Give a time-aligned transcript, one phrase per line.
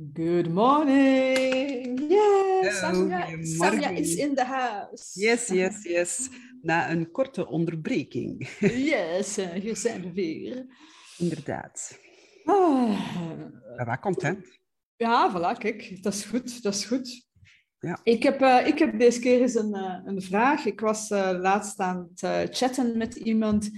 [0.00, 2.08] Good morning.
[2.08, 5.12] Yes, Sanja, Sanja is in the house.
[5.14, 6.28] Yes, yes, yes.
[6.62, 8.48] Na een korte onderbreking.
[8.92, 10.66] Yes, uh, je zijn er weer.
[11.18, 11.98] Inderdaad.
[12.44, 13.00] Ah.
[13.76, 14.46] Ben wel content.
[14.96, 17.28] Ja, voilà, kijk, dat is goed, dat is goed.
[17.78, 18.00] Ja.
[18.02, 20.64] Ik, heb, uh, ik heb deze keer eens een, uh, een vraag.
[20.64, 23.70] Ik was uh, laatst aan het chatten met iemand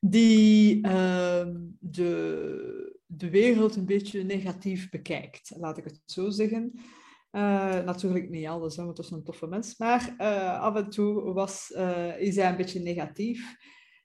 [0.00, 6.72] die ehm, de, de wereld een beetje negatief bekijkt, laat ik het zo zeggen.
[7.84, 10.14] natuurlijk niet alles, want dat is een toffe mens, maar
[10.60, 11.70] af en toe was,
[12.18, 13.56] is hij een beetje negatief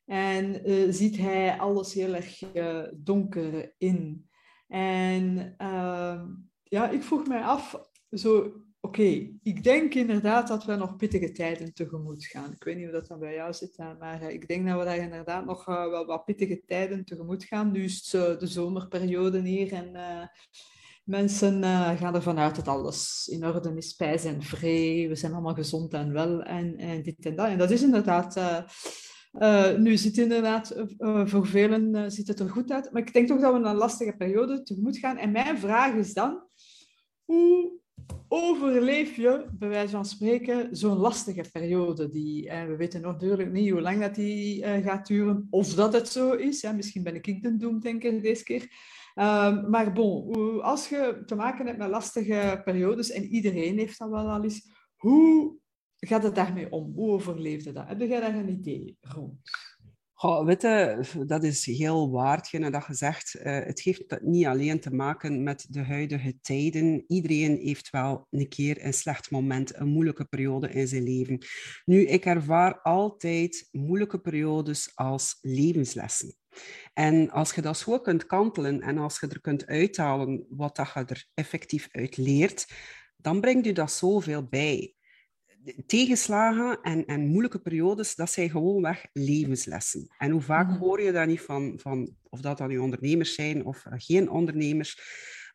[0.06, 0.62] en
[0.94, 2.40] ziet hij alles heel erg
[2.96, 4.30] donker in.
[4.68, 6.26] En ehm,
[6.64, 7.82] ja, ik vroeg mij af,
[8.12, 8.54] zo
[8.90, 12.52] Oké, ik denk inderdaad dat we nog pittige tijden tegemoet gaan.
[12.52, 14.98] Ik weet niet hoe dat dan bij jou zit, maar ik denk dat we daar
[14.98, 17.72] inderdaad nog uh, wel wat pittige tijden tegemoet gaan.
[17.72, 19.92] Nu is uh, de zomerperiode hier en
[21.04, 21.64] mensen
[21.98, 25.06] gaan ervan uit dat alles in orde is, spijs en vrij.
[25.08, 27.48] We zijn allemaal gezond en wel en, en dit en dat.
[27.48, 28.40] En dat is inderdaad...
[29.78, 30.84] nu ziet het inderdaad,
[31.24, 32.92] voor velen ziet het er goed uit.
[32.92, 35.18] Maar ik denk toch dat we een lastige periode tegemoet gaan.
[35.18, 36.44] En mijn vraag is dan,
[37.26, 37.79] hoe
[38.28, 42.10] overleef je, bij wijze van spreken, zo'n lastige periode.
[42.10, 46.08] Die, we weten natuurlijk niet hoe lang dat die uh, gaat duren, of dat het
[46.10, 46.62] zo is.
[46.62, 48.62] Ja, misschien ben ik de doemdenker deze keer.
[49.16, 54.10] Um, maar bon, als je te maken hebt met lastige periodes, en iedereen heeft dat
[54.10, 55.58] wel al eens, hoe
[55.98, 56.94] gaat het daarmee om?
[56.94, 57.88] Hoe overleefde dat?
[57.88, 59.40] Heb jij daar een idee rond?
[60.22, 63.36] Je, dat is heel waard, dat gezegd.
[63.36, 67.04] Uh, het heeft niet alleen te maken met de huidige tijden.
[67.08, 71.46] Iedereen heeft wel een keer een slecht moment, een moeilijke periode in zijn leven.
[71.86, 76.36] Nu, ik ervaar altijd moeilijke periodes als levenslessen.
[76.94, 80.92] En als je dat zo kunt kantelen en als je er kunt uithalen wat dat
[80.94, 82.68] je er effectief uit leert,
[83.16, 84.94] dan brengt u dat zoveel bij
[85.86, 90.08] tegenslagen en, en moeilijke periodes, dat zijn gewoonweg levenslessen.
[90.18, 90.80] En hoe vaak Mhm.
[90.80, 95.00] hoor je dat niet van, van of dat dan nu ondernemers zijn of geen ondernemers,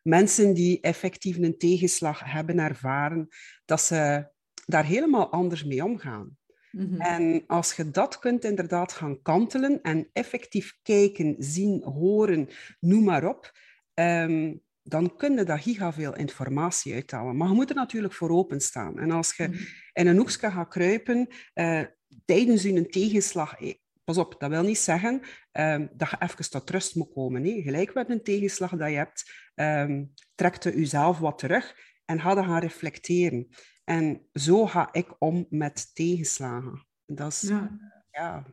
[0.03, 3.27] mensen die effectief een tegenslag hebben ervaren,
[3.65, 4.27] dat ze
[4.65, 6.37] daar helemaal anders mee omgaan.
[6.71, 7.01] Mhm.
[7.01, 12.47] En als je dat kunt inderdaad gaan kantelen en effectief kijken, zien, horen,
[12.79, 13.51] noem maar op,
[13.93, 14.53] ehm,
[14.87, 17.37] dan kun je daar giga veel informatie uithalen.
[17.37, 18.99] Maar je moet er natuurlijk voor openstaan.
[18.99, 19.63] En als je Mhm.
[19.93, 21.81] in een hoekje gaat kruipen eh,
[22.25, 23.59] tijdens je tegenslag...
[23.59, 23.73] eh,
[24.03, 27.41] Pas op, dat wil niet zeggen ehm, dat je even tot rust moet komen.
[27.41, 27.61] Nee.
[27.61, 31.75] Gelijk met een tegenslag dat je hebt, ehm, trekt je jezelf wat terug
[32.05, 33.47] en ga dan gaan reflecteren.
[33.83, 36.87] En zo ga ik om met tegenslagen.
[37.05, 37.77] Dat is Ja.
[38.11, 38.45] ja,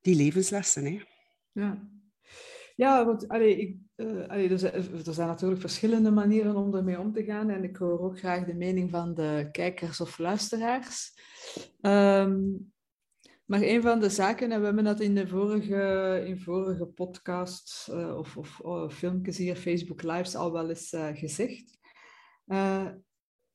[0.00, 0.84] die levenslessen.
[0.84, 1.00] Hè.
[1.52, 1.88] Ja.
[2.76, 4.74] Ja, want allee, ik, eh, er, zijn,
[5.06, 7.50] er natuurlijk verschillende manieren om ermee om te gaan.
[7.50, 11.12] En ik hoor ook graag de mening van de kijkers of luisteraars.
[11.80, 12.40] Ehm,
[13.44, 17.88] maar een van de zaken, en we hebben dat in de vorige, in vorige podcasts
[17.90, 21.78] eh, of, of oh, filmpjes hier, Facebook Lives, al wel eens eh, gezegd.
[22.46, 22.86] Eh,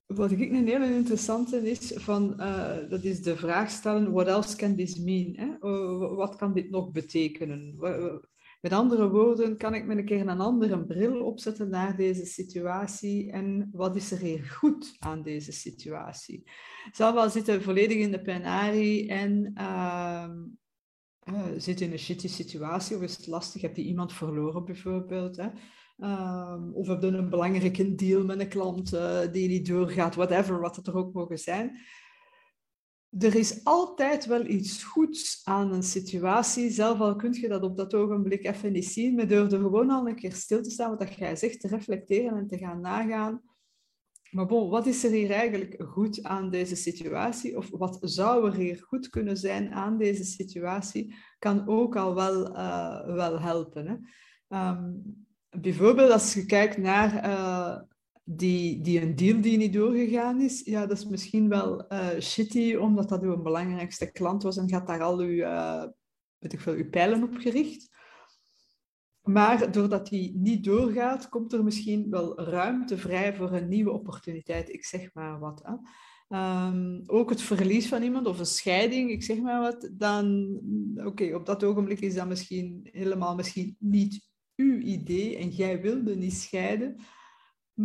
[0.06, 4.56] wat ik een hele interessante is, van, eh, dat is de vraag stellen, what else
[4.56, 5.36] can this mean?
[5.36, 5.58] Hè?
[6.16, 7.76] Wat kan dit nog betekenen?
[8.62, 13.32] Met andere woorden, kan ik me een keer een andere bril opzetten naar deze situatie
[13.32, 16.44] en wat is er hier goed aan deze situatie?
[16.92, 20.40] Zal wel zitten volledig in de penarie en ehm,
[21.20, 23.62] eh, zit in een shitty situatie of is het lastig?
[23.62, 25.38] Heb je iemand verloren bijvoorbeeld?
[25.38, 25.50] Hè?
[25.98, 30.60] Ehm, of heb je een belangrijke deal met een klant eh, die niet doorgaat, whatever,
[30.60, 31.80] wat het er ook mogen zijn.
[33.20, 37.78] Er is altijd wel iets goeds aan een situatie, zelf al kun je dat op
[37.78, 40.98] dat ogenblik even niet zien, maar door er gewoon al een keer stil te staan,
[40.98, 43.42] wat jij zegt, te reflecteren en te gaan nagaan.
[44.32, 47.58] Maar bon, wat is er hier eigenlijk goed aan deze situatie?
[47.58, 51.16] Of wat zou er hier goed kunnen zijn aan deze situatie?
[51.40, 53.88] Kan ook al wel, eh, wel helpen.
[53.88, 53.96] Hè?
[54.48, 54.92] Ehm,
[55.50, 57.82] bijvoorbeeld als je kijkt naar eh,
[58.38, 62.76] die, die een deal die niet doorgegaan is, ja, dat is misschien wel eh, shitty,
[62.76, 65.84] omdat dat uw belangrijkste klant was en gaat daar al uw, eh,
[66.38, 67.90] weet ik veel, uw pijlen op gericht.
[69.22, 74.70] Maar doordat die niet doorgaat, komt er misschien wel ruimte vrij voor een nieuwe opportuniteit.
[74.70, 75.62] Ik zeg maar wat.
[75.64, 75.74] Hè.
[76.38, 80.58] Ehm, ook het verlies van iemand of een scheiding, ik zeg maar wat, dan,
[80.96, 86.16] oké, op dat ogenblik is dat misschien helemaal misschien niet uw idee en jij wilde
[86.16, 86.96] niet scheiden.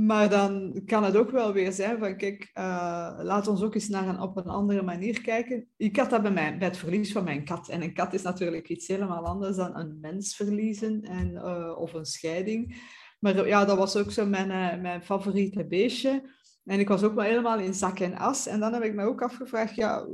[0.05, 3.89] Maar dan kan het ook wel weer zijn van, kijk, uh, laat ons ook eens
[3.89, 5.69] naar een, op een andere manier kijken.
[5.77, 7.69] Ik had dat bij, mij, bij het verlies van mijn kat.
[7.69, 11.93] En een kat is natuurlijk iets helemaal anders dan een mens verliezen en, uh, of
[11.93, 12.77] een scheiding.
[13.21, 16.35] Maar ja, dat was ook zo mijn, uh, mijn favoriete beestje.
[16.65, 18.47] En ik was ook wel helemaal in zak en as.
[18.47, 20.07] En dan heb ik me ook afgevraagd, ja,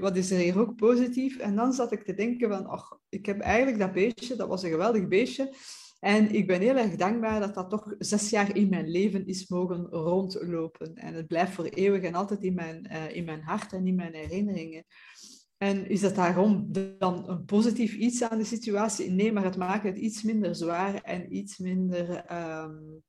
[0.00, 1.38] wat is er hier ook positief?
[1.38, 4.62] En dan zat ik te denken van, ach, ik heb eigenlijk dat beestje, dat was
[4.62, 5.52] een geweldig beestje.
[5.98, 9.48] En ik ben heel erg dankbaar dat dat toch zes jaar in mijn leven is
[9.48, 10.94] mogen rondlopen.
[10.94, 13.94] En het blijft voor eeuwig en altijd in mijn, uh, in mijn hart en in
[13.94, 14.84] mijn herinneringen.
[15.56, 19.10] En is dat daarom dan een positief iets aan de situatie?
[19.10, 23.02] Nee, maar het maakt het iets minder zwaar en iets minder um,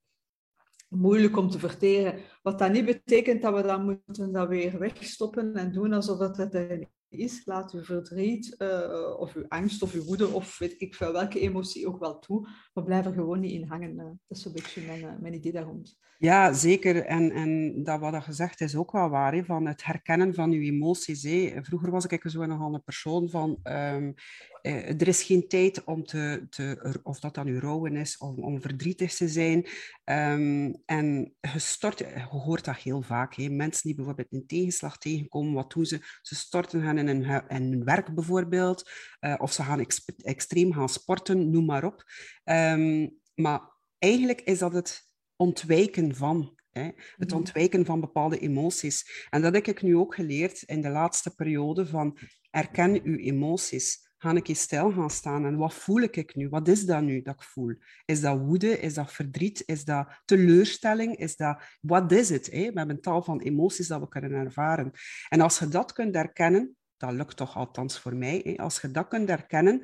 [0.88, 2.20] moeilijk om te verteren.
[2.42, 6.54] Wat dat niet betekent dat we dan moeten dat weer wegstoppen en doen alsof het
[6.54, 7.46] er is.
[7.46, 11.40] Laat uw verdriet uh, of uw angst of uw woede of weet ik veel welke
[11.40, 12.48] emotie ook wel toe.
[12.74, 13.94] Maar blijf er gewoon niet in hangen.
[13.94, 15.98] Uh, dat is een beetje mijn, mijn idee daar rond.
[16.20, 17.06] Ja, zeker.
[17.06, 20.60] En, en dat wat je gezegd is ook wel waar, van het herkennen van je
[20.60, 21.24] emoties.
[21.24, 21.54] Hè.
[21.62, 24.14] Vroeger was ik zo nogal een persoon van, um,
[24.62, 28.44] eh, er is geen tijd om te, te, of dat dan nu rouwen is, om,
[28.44, 29.66] om verdrietig te zijn.
[30.06, 33.36] Um, en gestort, je hoort dat heel vaak.
[33.36, 33.50] Hè.
[33.50, 36.20] Mensen die bijvoorbeeld een tegenslag tegenkomen, wat doen ze?
[36.22, 38.90] Ze storten gaan in hun, werk bijvoorbeeld,
[39.22, 42.04] uh, of ze gaan ex, extreem gaan sporten, noem maar op.
[42.44, 43.62] Um, maar
[43.98, 46.58] eigenlijk is dat het ontwijken van.
[46.70, 46.84] Hè?
[47.16, 47.36] Het mhm.
[47.36, 49.28] ontwijken van bepaalde emoties.
[49.30, 52.18] En dat heb ik nu ook geleerd in de laatste periode van
[52.52, 54.08] erken uw emoties.
[54.18, 56.50] Ga ik eens stil gaan staan en wat voel ik nu?
[56.50, 57.76] Wat is dat nu dat ik voel?
[58.06, 58.80] Is dat woede?
[58.80, 59.64] Is dat verdriet?
[59.66, 61.18] Is dat teleurstelling?
[61.18, 61.78] Is dat...
[61.82, 62.46] Wat is het?
[62.46, 62.58] Hè?
[62.58, 64.92] We hebben een taal van emoties dat we kunnen ervaren.
[65.30, 69.08] En als je dat kunt herkennen, dat lukt toch althans voor mij, als je dat
[69.08, 69.82] kunt herkennen,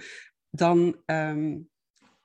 [0.49, 1.69] dan um,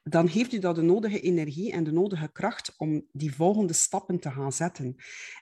[0.03, 4.21] dan geeft u dat de nodige energie en de nodige kracht om die volgende stappen
[4.21, 4.95] te gaan zetten.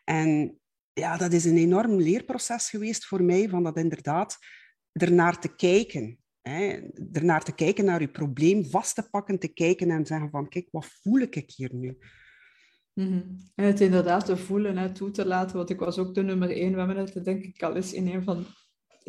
[0.04, 0.58] En
[0.92, 4.38] ja, dat is een enorm leerproces geweest voor mij, van dat inderdaad
[4.92, 6.18] ernaar te kijken.
[6.40, 6.80] Hè,
[7.12, 10.68] ernaar te kijken, naar uw probleem vast te pakken, te kijken en zeggen van, kijk,
[10.70, 11.98] wat voel ik hier nu?
[12.94, 13.50] Mm-hmm.
[13.54, 16.50] En het inderdaad te voelen, hè, toe te laten, want ik was ook de nummer
[16.50, 16.72] één.
[16.72, 18.46] We hebben denk ik al eens in een van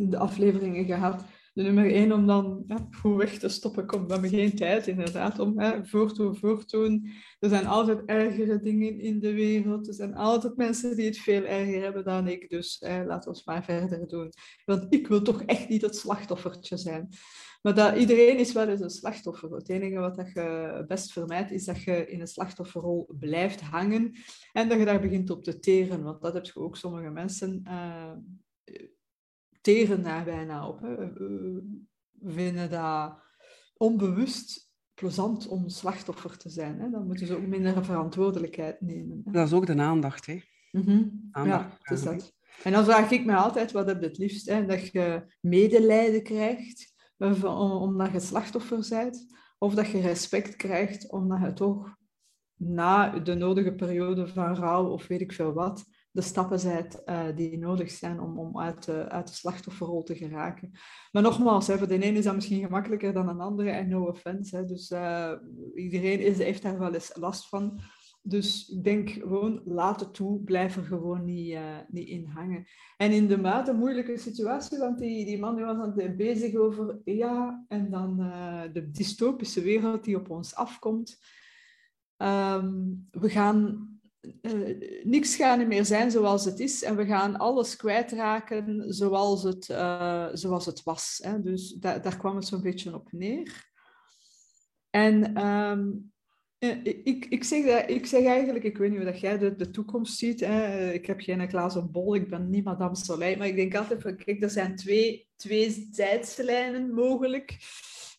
[0.08, 1.26] de afleveringen gehad
[1.60, 3.86] de nummer één om dan ja, goed weg te stoppen.
[3.86, 7.10] Kom, we hebben geen tijd inderdaad om hè, voortdoen.
[7.40, 9.88] Er zijn altijd ergere dingen in de wereld.
[9.88, 12.50] Er zijn altijd mensen die het veel erger hebben dan ik.
[12.50, 14.30] Dus hè, laten we maar verder doen.
[14.66, 17.10] Want ik wil toch echt niet het slachtoffertje zijn.
[17.62, 19.52] Maar dat, iedereen is wel eens een slachtoffer.
[19.52, 24.12] Het enige wat dat je best vermijdt, is dat je in een slachtofferrol blijft hangen
[24.52, 26.04] en dat je daar begint op te teren.
[26.04, 27.64] Want dat heb je ook sommige mensen...
[27.68, 28.12] Uh,
[29.62, 30.82] teren daar bijna op.
[30.82, 30.96] Hè.
[32.12, 33.22] We vinden dat
[33.78, 36.80] onbewust plezant om slachtoffer te zijn.
[36.80, 36.90] Hè.
[36.90, 39.22] Dan moeten ze ook minder verantwoordelijkheid nemen.
[39.26, 39.32] Hè.
[39.32, 40.26] Dat is ook de aandacht.
[40.26, 40.42] Hè?
[40.72, 41.30] Mm -hmm.
[41.32, 42.38] aandacht ja, is dat.
[42.64, 44.50] En dan vraag ik me altijd, wat heb je het liefst?
[44.50, 44.66] Hè?
[44.66, 46.94] Dat je medelijden krijgt
[47.44, 49.26] omdat je slachtoffer bent,
[49.58, 51.98] of dat je respect krijgt omdat je toch
[52.56, 57.36] na de nodige periode van rouw of weet ik veel wat, de stappen zijn uh,
[57.36, 60.72] die nodig zijn om, om uit, de, uit de slachtofferrol te geraken.
[61.12, 64.06] Maar nogmaals, hè, voor de ene is dat misschien gemakkelijker dan een andere en no
[64.06, 64.56] offense.
[64.56, 65.34] Hè, dus uh,
[65.76, 67.80] iedereen is, heeft daar wel eens last van.
[68.22, 72.66] Dus ik denk gewoon, laat het toe, blijf er gewoon niet, uh, niet in hangen.
[72.98, 76.56] En in de mate moeilijke situatie, want die, die man die was aan het bezig
[76.56, 78.18] over, ja, en dan
[78.74, 81.20] de dystopische wereld die op ons afkomt.
[82.18, 83.89] Um, we gaan
[84.42, 89.70] uh, niks gaat meer zijn zoals het is en we gaan alles kwijtraken zoals het,
[89.70, 91.20] uh, zoals het was.
[91.24, 91.42] Hè.
[91.42, 93.68] Dus da daar kwam het zo'n beetje op neer.
[94.90, 96.12] En um,
[97.04, 99.70] ik, ik, zeg dat, ik zeg eigenlijk, ik weet niet hoe dat jij de, de
[99.70, 100.40] toekomst ziet.
[100.40, 100.92] Hè.
[100.92, 104.16] Ik heb geen glazen bol, ik ben niet Madame Soleil, maar ik denk altijd van,
[104.16, 107.58] kijk, er zijn twee, twee tijdslijnen mogelijk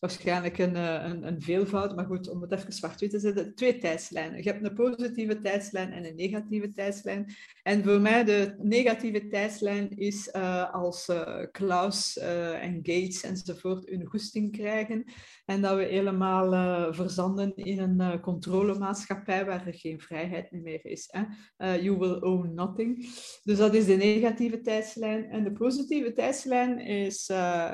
[0.00, 3.79] waarschijnlijk een, eh, een, een veelvoud, maar goed, om het even zwart-wit te zetten, twee
[3.79, 4.43] tijdslijnen.
[4.43, 7.35] Je hebt een positieve tijdslijn en een negatieve tijdslijn.
[7.62, 14.07] En voor mij de negatieve tijdslijn is uh, als uh, Klaus en Gates enzovoort hun
[14.07, 15.05] goesting krijgen
[15.45, 21.09] en dat we helemaal verzanden in een controlemaatschappij waar er geen vrijheid meer is.
[21.11, 21.75] Hè?
[21.75, 23.09] you will own nothing.
[23.43, 25.31] Dus dat is de negatieve tijdslijn.
[25.31, 27.10] En de positieve tijdslijn is,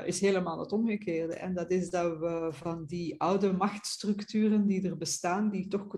[0.05, 1.33] is helemaal het omgekeerde.
[1.33, 5.97] En dat is dat we van die oude machtsstructuren die er bestaan, die toch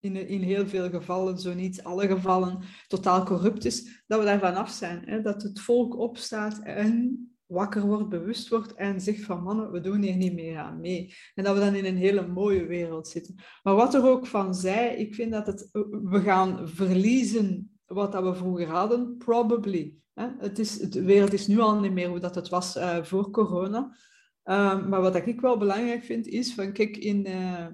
[0.00, 4.54] in, in heel veel gevallen, zo niet alle gevallen, totaal corrupt is, dat we daarvan
[4.54, 5.02] af zijn.
[5.04, 5.22] Hè?
[5.22, 10.02] Dat het volk opstaat en wakker wordt, bewust wordt en zegt van mannen, we doen
[10.02, 11.14] hier niet meer aan mee.
[11.34, 13.34] En dat we dan in een hele mooie wereld zitten.
[13.62, 15.68] Maar wat er ook van zij, ik vind dat het,
[16.02, 19.96] we gaan verliezen wat dat we vroeger hadden, probably.
[20.14, 20.28] Hè?
[20.38, 23.30] Het is, de wereld is nu al niet meer hoe dat het was uh, voor
[23.30, 23.96] corona.
[24.44, 27.26] Uh, maar wat ik wel belangrijk vind, is van kijk, in...
[27.26, 27.66] Uh,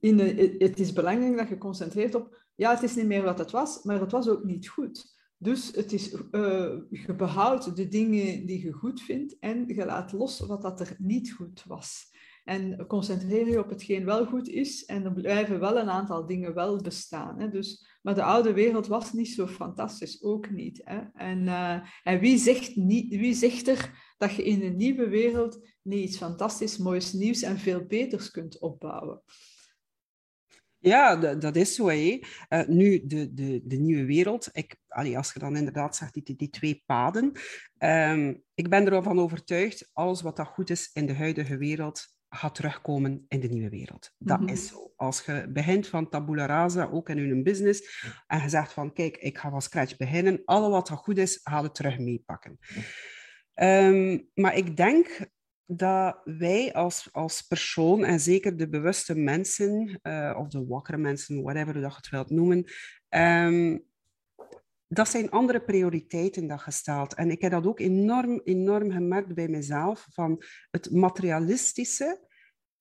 [0.00, 0.18] in
[0.58, 3.82] het is belangrijk dat je concentreert op, ja, het is niet meer wat het was,
[3.82, 5.14] maar het was ook niet goed.
[5.36, 6.10] Dus het is,
[6.90, 10.96] je behoudt de dingen die je goed vindt en je laat los wat dat er
[10.98, 12.11] niet goed was.
[12.44, 16.54] En concentreer je op hetgeen wel goed is en er blijven wel een aantal dingen
[16.54, 17.40] wel bestaan.
[17.40, 17.48] Hè.
[17.48, 20.80] Dus, maar de oude wereld was niet zo fantastisch, ook niet.
[20.84, 21.00] Hè.
[21.14, 25.68] En, uh, en wie, zegt niet, wie zegt er dat je in een nieuwe wereld
[25.82, 29.22] niet iets fantastisch, moois, nieuws en veel beters kunt opbouwen?
[30.78, 31.88] Ja, dat is zo.
[31.88, 32.20] Hè.
[32.48, 34.48] Uh, nu, de, de, de nieuwe wereld.
[34.52, 37.32] Ik, als je dan inderdaad zegt, die, die twee paden.
[37.78, 42.54] Um, ik ben ervan overtuigd, alles wat dat goed is in de huidige wereld, gaat
[42.54, 44.14] terugkomen in de nieuwe wereld.
[44.18, 44.54] Dat mm -hmm.
[44.54, 44.92] is zo.
[44.96, 49.16] Als je begint van tabula rasa, ook in je business, en je zegt van, kijk,
[49.16, 52.58] ik ga van scratch beginnen, alle wat dat goed is, ga het terug meepakken.
[53.54, 55.30] Um, maar ik denk
[55.66, 61.42] dat wij als, als persoon, en zeker de bewuste mensen, uh, of de wakkere mensen,
[61.42, 62.64] whatever je dat het wilt noemen,
[63.08, 63.84] um,
[64.92, 67.14] dat zijn andere prioriteiten dat gesteld.
[67.14, 72.28] En ik heb dat ook enorm, enorm gemerkt bij mezelf, van het materialistische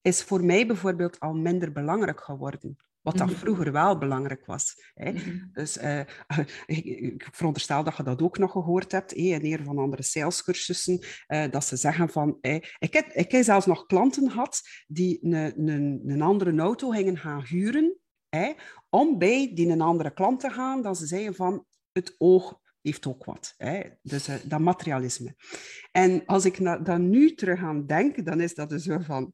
[0.01, 2.75] is voor mij bijvoorbeeld al minder belangrijk geworden.
[3.01, 3.35] Wat dat mhm.
[3.35, 4.91] vroeger wel belangrijk was.
[4.93, 5.11] Hè.
[5.11, 5.37] Mhm.
[5.51, 5.99] Dus uh,
[6.65, 10.03] ik, ik, veronderstel dat je dat ook nog gehoord hebt hè, in een van andere
[10.03, 12.37] salescursussen, uh, dat ze zeggen van...
[12.79, 15.33] ik, heb, ik heb zelfs nog klanten gehad die een,
[15.69, 17.97] een, een andere auto gingen gaan huren,
[18.29, 18.53] hè,
[18.89, 23.07] om bij die een andere klant te gaan, dat ze zeiden van, het oog heeft
[23.07, 23.53] ook wat.
[23.57, 23.81] Hè?
[24.01, 25.35] Dus uh, dat materialisme.
[25.91, 29.33] En als ik dan nu terug aan denk, dan is dat dus zo van...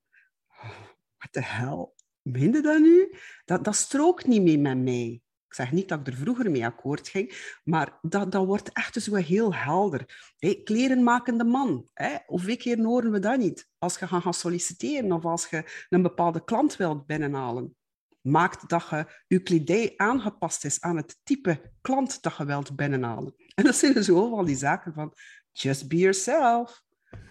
[1.17, 1.95] Wat de hel?
[2.21, 3.13] Je dat nu?
[3.45, 5.21] Dat, dat strookt niet meer met mij.
[5.47, 9.01] Ik zeg niet dat ik er vroeger mee akkoord ging, maar dat, dat wordt echt
[9.01, 10.33] zo heel helder.
[10.37, 12.15] Hey, klerenmakende man, hè?
[12.25, 13.69] hoeveel keer horen we dat niet?
[13.77, 17.75] Als je gaat gaan solliciteren of als je een bepaalde klant wilt binnenhalen
[18.21, 23.33] maakt dat je, je aangepast is aan het type klant dat je wilt binnenhalen.
[23.55, 25.13] En dat zijn dus overal die zaken van
[25.51, 26.81] just be yourself.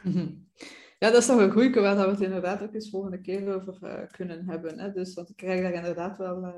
[0.99, 3.78] Ja, dat is toch een goede waar we het inderdaad ook eens volgende keer over
[3.83, 4.78] uh, kunnen hebben.
[4.78, 4.93] Hè?
[4.93, 6.55] Dus, want ik krijg daar inderdaad wel uh,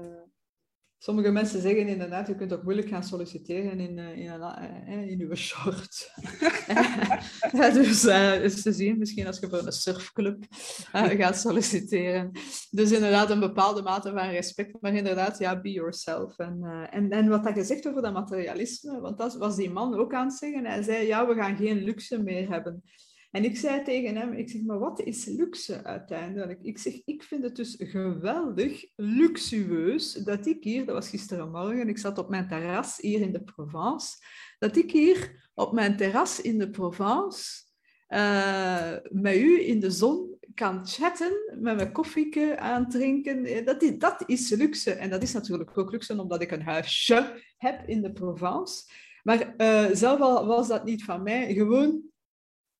[1.01, 4.41] Sommige mensen zeggen inderdaad, je kunt ook moeilijk gaan solliciteren in, uh, in, een,
[4.89, 6.13] uh, in uw short.
[7.53, 10.45] ja, dus uh, is te zien, misschien als je voor een surfclub
[11.21, 12.31] gaat solliciteren.
[12.71, 16.39] Dus inderdaad een bepaalde mate van respect, maar inderdaad, ja, be yourself.
[16.39, 20.15] En, en, en wat je zegt over dat materialisme, want dat was die man ook
[20.15, 20.65] aan het zeggen.
[20.65, 22.83] Hij zei, ja, we gaan geen luxe meer hebben.
[23.31, 26.63] En ik zei tegen hem, ik zeg, maar wat is luxe uiteindelijk?
[26.63, 31.99] Ik zeg, ik vind het dus geweldig luxueus dat ik hier, dat was gisterenmorgen, ik
[31.99, 34.17] zat op mijn terras hier in de Provence,
[34.59, 37.67] dat ik hier op mijn terras in de Provence
[38.09, 43.65] uh, met u in de zon kan chatten, met mijn koffieke aandrinken.
[43.65, 44.93] Dat is, dat is luxe.
[44.93, 48.91] En dat is natuurlijk ook luxe omdat ik een huisje heb in de Provence.
[49.23, 51.55] Maar uh, zelf al was dat niet van mij.
[51.55, 52.03] Gewoon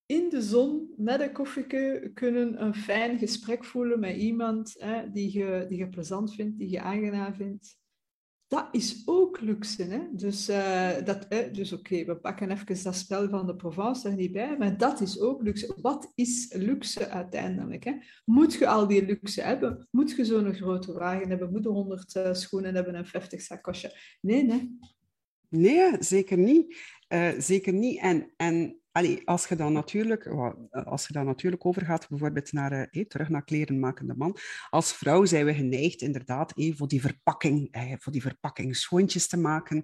[0.09, 5.39] in de zon met een koffieke kunnen een fijn gesprek voelen met iemand hè, die,
[5.39, 7.77] je, die je plezant vindt, die je aangenaam vindt.
[8.47, 9.83] Dat is ook luxe.
[9.83, 10.01] Hè?
[10.13, 14.33] Dus, uh, dat, dus oké, we pakken even dat spel van de Provence er niet
[14.33, 15.75] bij, maar dat is ook luxe.
[15.81, 17.85] Wat is luxe uiteindelijk?
[17.85, 17.93] Hè?
[18.25, 19.89] Moet je al die luxe hebben?
[19.91, 21.51] Moet je zo'n grote wagen hebben?
[21.51, 23.99] Moet je 100 uh, schoenen hebben en 50 zakosje?
[24.21, 24.79] Nee, nee.
[25.49, 26.77] Nee, zeker niet.
[27.09, 28.01] Uh, zeker niet.
[28.01, 30.27] En, en Allee, als je dan natuurlijk,
[30.71, 34.37] als je dan natuurlijk overgaat, bijvoorbeeld naar, eh, terug naar klerenmakende man,
[34.71, 39.29] als vrouw zijn we geneigd inderdaad eh, voor die verpakking, eh, voor die verpakking schoentjes
[39.29, 39.77] te maken.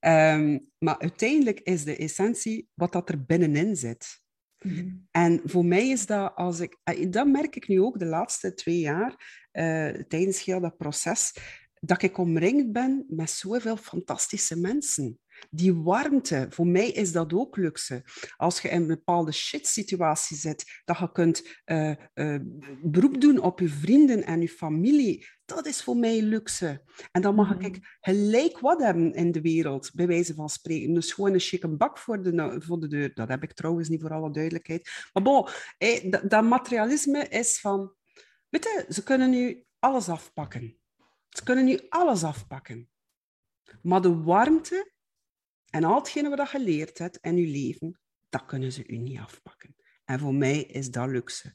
[0.00, 4.22] Um, maar uiteindelijk is de essentie wat dat er binnenin zit.
[4.58, 5.08] Mm-hmm.
[5.10, 8.54] En voor mij is dat, als ik, eh, dat merk ik nu ook de laatste
[8.54, 9.10] twee jaar,
[9.52, 11.36] uh, tijdens heel dat proces,
[11.80, 15.19] dat ik omringd ben met zoveel fantastische mensen.
[15.50, 18.02] Die warmte, voor mij is dat ook luxe.
[18.36, 22.38] Als je in een bepaalde shit-situatie zit, dat je kunt uh, uh,
[22.82, 26.82] beroep doen op je vrienden en je familie, dat is voor mij luxe.
[27.12, 27.60] En dan mag mm.
[27.60, 30.94] ik gelijk wat hebben in de wereld, bij wijze van spreken.
[30.94, 33.14] Dus gewoon een chique bak voor de, voor de deur.
[33.14, 35.08] Dat heb ik trouwens niet voor alle duidelijkheid.
[35.12, 37.94] Maar bon, eh, dat, dat materialisme is van...
[38.48, 40.78] Weet je, ze kunnen nu alles afpakken.
[41.28, 42.90] Ze kunnen nu alles afpakken.
[43.82, 44.92] Maar de warmte
[45.70, 49.18] en al hetgene wat je geleerd hebt in je leven, dat kunnen ze u niet
[49.18, 49.76] afpakken.
[50.04, 51.54] En voor mij is dat luxe.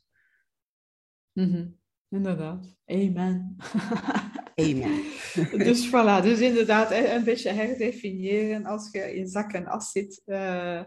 [1.34, 1.80] Mm -hmm.
[2.10, 2.76] Inderdaad.
[2.86, 3.56] Amen.
[4.56, 5.04] Amen.
[5.58, 10.22] dus voilà, dus inderdaad een beetje herdefiniëren als je in zak en as zit.
[10.26, 10.82] Uh,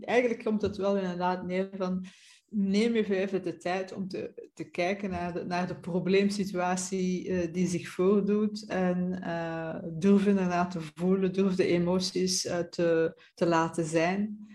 [0.00, 2.06] eigenlijk komt het wel inderdaad neer van
[2.54, 7.52] neem even, even de tijd om te, te kijken naar de, naar de probleemsituatie uh,
[7.52, 8.66] die zich voordoet.
[8.66, 14.48] En uh, durf inderdaad te voelen, durf de emoties uh, te, te laten zijn.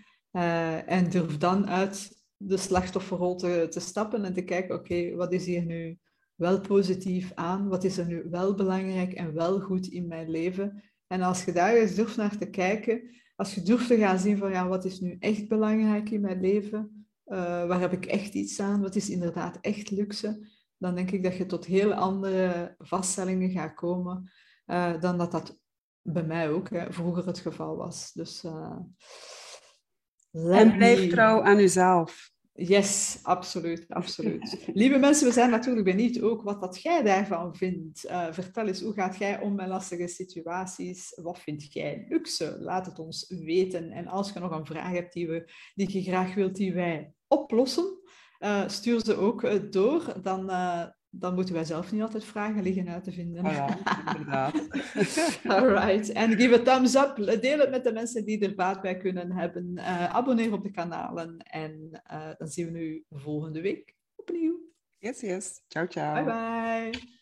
[0.86, 5.44] en durf dan uit de slachtofferrol te, te stappen en te kijken, oké, wat is
[5.44, 5.98] hier nu
[6.34, 7.68] wel positief aan?
[7.68, 10.82] Wat is er nu wel belangrijk en wel goed in mijn leven?
[11.06, 14.38] En als je daar eens durft naar te kijken, als je durft te gaan zien
[14.38, 16.99] van ja, wat is nu echt belangrijk in mijn leven?
[17.30, 18.82] Uh, waar heb ik echt iets aan?
[18.82, 20.48] Wat is inderdaad echt luxe?
[20.76, 24.30] Dan denk ik dat je tot heel andere vaststellingen gaat komen
[24.66, 25.58] uh, dan dat dat
[26.02, 28.12] bij mij ook hè, vroeger het geval was.
[28.12, 28.76] Dus, uh,
[30.32, 32.32] en blijf trouw aan uzelf.
[32.52, 34.70] Yes, absoluut, absoluut.
[34.74, 38.04] Lieve mensen, we zijn natuurlijk benieuwd ook wat dat jij daarvan vindt.
[38.04, 41.12] Uh, vertel eens, hoe gaat jij om met lastige situaties?
[41.22, 42.56] Wat vind jij luxe?
[42.60, 43.90] Laat het ons weten.
[43.90, 47.14] En als je nog een vraag hebt die, we, die je graag wilt die wij
[47.30, 47.98] oplossen,
[48.40, 50.14] uh, stuur ze ook uh, door.
[50.22, 50.50] Dan,
[51.10, 53.44] dan moeten wij zelf niet altijd vragen liggen uit te vinden.
[53.44, 53.78] Ah ja,
[54.12, 54.68] inderdaad.
[55.56, 56.12] Alright.
[56.12, 57.40] En give a thumbs up.
[57.40, 59.72] Deel het met de mensen die er baat bij kunnen hebben.
[59.76, 61.36] Uh, abonneer op de kanalen.
[61.38, 64.60] En uh, dan zien we nu volgende week opnieuw.
[64.98, 65.62] Yes, yes.
[65.68, 66.24] Ciao, ciao.
[66.24, 67.18] Bye, bye.